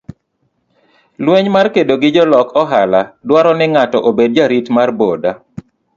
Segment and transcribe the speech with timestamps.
[1.23, 5.31] Lweny mar kedo gi jolok ohala dwaro ni ng'ato obed jarit mar boda.